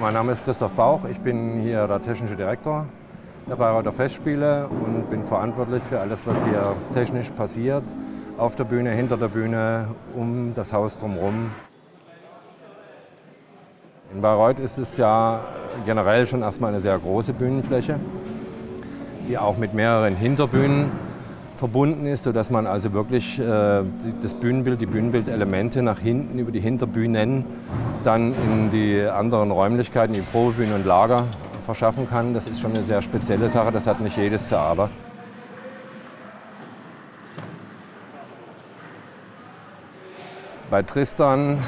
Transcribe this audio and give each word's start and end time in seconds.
Mein 0.00 0.14
Name 0.14 0.32
ist 0.32 0.42
Christoph 0.46 0.72
Bauch, 0.72 1.04
ich 1.04 1.20
bin 1.20 1.60
hier 1.60 1.86
der 1.86 2.00
technische 2.00 2.34
Direktor 2.34 2.86
der 3.46 3.56
Bayreuther 3.56 3.92
Festspiele 3.92 4.66
und 4.66 5.10
bin 5.10 5.24
verantwortlich 5.24 5.82
für 5.82 6.00
alles, 6.00 6.26
was 6.26 6.42
hier 6.42 6.74
technisch 6.94 7.28
passiert, 7.28 7.82
auf 8.38 8.56
der 8.56 8.64
Bühne, 8.64 8.92
hinter 8.92 9.18
der 9.18 9.28
Bühne, 9.28 9.88
um 10.14 10.54
das 10.54 10.72
Haus 10.72 10.96
drumherum. 10.96 11.50
In 14.14 14.22
Bayreuth 14.22 14.58
ist 14.58 14.78
es 14.78 14.96
ja 14.96 15.40
generell 15.84 16.24
schon 16.26 16.40
erstmal 16.40 16.70
eine 16.70 16.80
sehr 16.80 16.98
große 16.98 17.34
Bühnenfläche, 17.34 18.00
die 19.28 19.36
auch 19.36 19.58
mit 19.58 19.74
mehreren 19.74 20.16
Hinterbühnen 20.16 21.09
verbunden 21.60 22.06
ist, 22.06 22.24
sodass 22.24 22.50
man 22.50 22.66
also 22.66 22.92
wirklich 22.94 23.38
äh, 23.38 23.82
das 24.22 24.34
Bühnenbild, 24.34 24.80
die 24.80 24.86
Bühnenbildelemente 24.86 25.82
nach 25.82 25.98
hinten 25.98 26.38
über 26.38 26.50
die 26.50 26.60
Hinterbühnen 26.60 27.44
dann 28.02 28.32
in 28.32 28.70
die 28.70 29.02
anderen 29.02 29.50
Räumlichkeiten, 29.50 30.14
die 30.14 30.22
Probebühnen 30.22 30.74
und 30.74 30.86
Lager 30.86 31.24
verschaffen 31.60 32.08
kann. 32.08 32.32
Das 32.32 32.46
ist 32.46 32.60
schon 32.60 32.72
eine 32.74 32.82
sehr 32.82 33.02
spezielle 33.02 33.50
Sache, 33.50 33.70
das 33.70 33.86
hat 33.86 34.00
nicht 34.00 34.16
jedes 34.16 34.48
Theater. 34.48 34.88
Bei 40.70 40.82
Tristan 40.82 41.58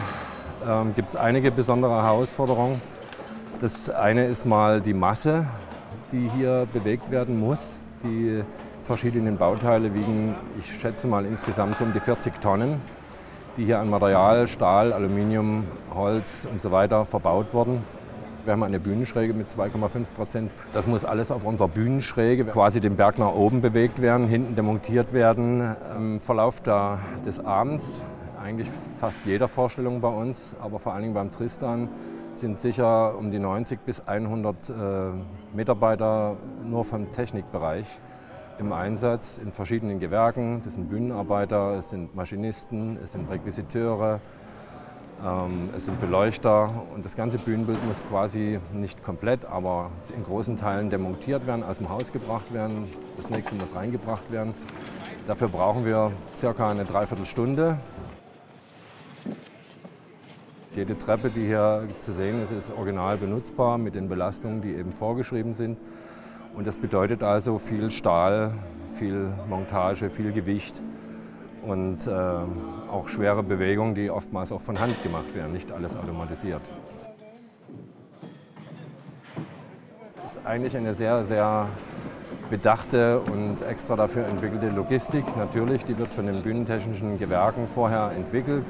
ähm, 0.67 0.95
gibt 0.95 1.11
es 1.11 1.17
einige 1.17 1.51
besondere 1.51 2.03
Herausforderungen. 2.03 2.81
Das 3.61 3.91
eine 3.91 4.25
ist 4.25 4.47
mal 4.47 4.81
die 4.81 4.95
Masse, 4.95 5.47
die 6.13 6.31
hier 6.35 6.67
bewegt 6.73 7.11
werden 7.11 7.39
muss. 7.39 7.79
Die 8.03 8.43
verschiedenen 8.83 9.37
Bauteile 9.37 9.95
wiegen, 9.95 10.35
ich 10.59 10.73
schätze 10.73 11.07
mal 11.07 11.25
insgesamt 11.25 11.81
um 11.81 11.93
die 11.93 12.01
40 12.01 12.41
Tonnen, 12.41 12.81
die 13.57 13.65
hier 13.65 13.79
an 13.79 13.89
Material, 13.89 14.47
Stahl, 14.49 14.93
Aluminium, 14.93 15.65
Holz 15.95 16.47
und 16.51 16.61
so 16.61 16.71
weiter 16.73 17.05
verbaut 17.05 17.55
wurden. 17.55 17.85
Wir 18.45 18.55
haben 18.55 18.65
eine 18.65 18.81
Bühnenschräge 18.81 19.35
mit 19.35 19.51
2,5 19.51 20.11
Prozent. 20.17 20.51
Das 20.73 20.89
muss 20.89 21.05
alles 21.05 21.31
auf 21.31 21.45
unserer 21.45 21.69
Bühnenschräge 21.69 22.45
quasi 22.47 22.81
den 22.81 22.97
Berg 22.97 23.19
nach 23.19 23.33
oben 23.33 23.61
bewegt 23.61 24.03
werden, 24.03 24.27
hinten 24.27 24.57
demontiert 24.57 25.13
werden. 25.13 25.77
Im 25.97 26.19
Verlauf 26.19 26.61
des 26.61 27.39
Abends, 27.39 28.01
eigentlich 28.43 28.69
fast 28.99 29.21
jeder 29.25 29.47
Vorstellung 29.47 30.01
bei 30.01 30.09
uns, 30.09 30.57
aber 30.61 30.81
vor 30.81 30.93
allen 30.93 31.03
Dingen 31.03 31.15
beim 31.15 31.31
Tristan, 31.31 31.89
sind 32.35 32.59
sicher 32.59 33.17
um 33.17 33.31
die 33.31 33.39
90 33.39 33.81
bis 33.81 34.01
100 34.01 34.71
äh, 34.71 34.73
Mitarbeiter 35.55 36.37
nur 36.65 36.85
vom 36.85 37.13
Technikbereich 37.13 37.87
im 38.59 38.73
Einsatz 38.73 39.39
in 39.39 39.53
verschiedenen 39.53 40.01
Gewerken. 40.01 40.63
Das 40.65 40.75
sind 40.75 40.89
Bühnenarbeiter, 40.89 41.77
es 41.79 41.91
sind 41.91 42.15
Maschinisten, 42.15 42.99
es 43.03 43.13
sind 43.13 43.31
Requisiteure, 43.31 44.21
ähm, 45.25 45.71
es 45.77 45.85
sind 45.85 46.01
Beleuchter 46.01 46.85
und 46.95 47.05
das 47.05 47.17
ganze 47.17 47.39
Bühnenbild 47.39 47.85
muss 47.87 48.03
quasi 48.09 48.59
nicht 48.73 49.03
komplett, 49.03 49.45
aber 49.45 49.91
in 50.17 50.25
großen 50.25 50.57
Teilen 50.57 50.91
demontiert 50.91 51.47
werden, 51.47 51.63
aus 51.63 51.79
dem 51.79 51.89
Haus 51.89 52.13
gebracht 52.13 52.53
werden, 52.53 52.89
das 53.17 53.31
nächste 53.31 53.55
muss 53.55 53.75
reingebracht 53.75 54.31
werden. 54.31 54.55
Dafür 55.27 55.49
brauchen 55.49 55.85
wir 55.85 56.13
circa 56.35 56.71
eine 56.71 56.85
Dreiviertelstunde. 56.85 57.79
Jede 60.73 60.97
Treppe, 60.97 61.29
die 61.29 61.47
hier 61.47 61.87
zu 62.01 62.13
sehen 62.13 62.43
ist, 62.43 62.51
ist 62.51 62.73
original 62.73 63.19
benutzbar 63.19 63.77
mit 63.77 63.95
den 63.95 64.09
Belastungen, 64.09 64.63
die 64.63 64.75
eben 64.75 64.91
vorgeschrieben 64.91 65.53
sind. 65.53 65.77
Und 66.55 66.67
das 66.67 66.77
bedeutet 66.77 67.23
also 67.23 67.59
viel 67.59 67.91
Stahl, 67.91 68.53
viel 68.99 69.33
Montage, 69.49 70.11
viel 70.11 70.33
Gewicht 70.33 70.83
und 71.63 72.07
äh, 72.07 72.11
auch 72.11 73.09
schwere 73.09 73.43
Bewegungen, 73.43 73.95
die 73.95 74.11
oftmals 74.11 74.53
auch 74.53 74.61
von 74.61 74.79
Hand 74.79 75.03
gemacht 75.03 75.35
werden, 75.35 75.53
nicht 75.53 75.73
alles 75.73 75.97
automatisiert. 75.97 76.61
Es 80.25 80.37
ist 80.37 80.47
eigentlich 80.47 80.77
eine 80.77 80.95
sehr, 80.95 81.25
sehr 81.25 81.69
bedachte 82.51 83.21
und 83.21 83.63
extra 83.63 83.97
dafür 83.97 84.27
entwickelte 84.27 84.69
Logistik. 84.69 85.25
Natürlich, 85.37 85.85
die 85.85 85.97
wird 85.97 86.13
von 86.13 86.27
den 86.27 86.43
bühnentechnischen 86.43 87.19
Gewerken 87.19 87.67
vorher 87.67 88.13
entwickelt. 88.15 88.65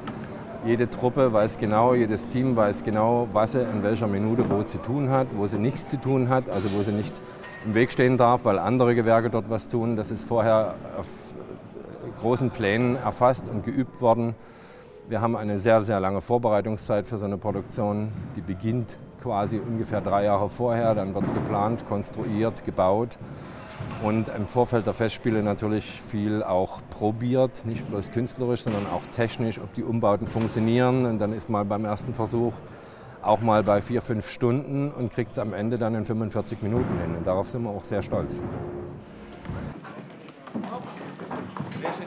Jede 0.64 0.88
Truppe 0.88 1.32
weiß 1.32 1.58
genau, 1.58 1.92
jedes 1.92 2.28
Team 2.28 2.54
weiß 2.54 2.84
genau, 2.84 3.26
was 3.32 3.52
sie 3.52 3.62
in 3.62 3.82
welcher 3.82 4.06
Minute 4.06 4.48
wo 4.48 4.62
zu 4.62 4.78
tun 4.78 5.10
hat, 5.10 5.26
wo 5.36 5.48
sie 5.48 5.58
nichts 5.58 5.90
zu 5.90 6.00
tun 6.00 6.28
hat, 6.28 6.48
also 6.48 6.72
wo 6.72 6.82
sie 6.84 6.92
nicht 6.92 7.20
im 7.64 7.74
Weg 7.74 7.90
stehen 7.90 8.16
darf, 8.16 8.44
weil 8.44 8.60
andere 8.60 8.94
Gewerke 8.94 9.28
dort 9.28 9.50
was 9.50 9.68
tun. 9.68 9.96
Das 9.96 10.12
ist 10.12 10.22
vorher 10.22 10.76
auf 10.96 11.08
großen 12.20 12.50
Plänen 12.50 12.94
erfasst 12.94 13.48
und 13.48 13.64
geübt 13.64 14.00
worden. 14.00 14.36
Wir 15.08 15.20
haben 15.20 15.34
eine 15.34 15.58
sehr, 15.58 15.82
sehr 15.82 15.98
lange 15.98 16.20
Vorbereitungszeit 16.20 17.08
für 17.08 17.18
so 17.18 17.24
eine 17.24 17.38
Produktion. 17.38 18.12
Die 18.36 18.40
beginnt 18.40 18.98
quasi 19.20 19.58
ungefähr 19.58 20.00
drei 20.00 20.24
Jahre 20.24 20.48
vorher. 20.48 20.94
Dann 20.94 21.12
wird 21.12 21.24
geplant, 21.34 21.88
konstruiert, 21.88 22.64
gebaut 22.64 23.18
und 24.02 24.28
im 24.28 24.46
Vorfeld 24.46 24.86
der 24.86 24.94
Festspiele 24.94 25.42
natürlich 25.42 26.00
viel 26.02 26.42
auch 26.42 26.80
probiert, 26.90 27.64
nicht 27.64 27.88
bloß 27.88 28.10
künstlerisch, 28.10 28.62
sondern 28.62 28.86
auch 28.86 29.02
technisch, 29.14 29.58
ob 29.58 29.72
die 29.74 29.84
Umbauten 29.84 30.26
funktionieren. 30.26 31.06
Und 31.06 31.18
dann 31.18 31.32
ist 31.32 31.48
mal 31.48 31.64
beim 31.64 31.84
ersten 31.84 32.14
Versuch 32.14 32.52
auch 33.22 33.40
mal 33.40 33.62
bei 33.62 33.80
vier, 33.80 34.02
fünf 34.02 34.28
Stunden 34.28 34.90
und 34.90 35.12
kriegt 35.12 35.32
es 35.32 35.38
am 35.38 35.54
Ende 35.54 35.78
dann 35.78 35.94
in 35.94 36.04
45 36.04 36.62
Minuten 36.62 36.98
hin. 37.00 37.14
Und 37.16 37.26
darauf 37.26 37.48
sind 37.48 37.62
wir 37.62 37.70
auch 37.70 37.84
sehr 37.84 38.02
stolz. 38.02 38.40
Sehr 41.80 41.92
schön, 41.92 42.06